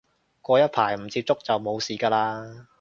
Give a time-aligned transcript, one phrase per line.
[0.41, 2.65] 過一排唔接觸就冇事嘅喇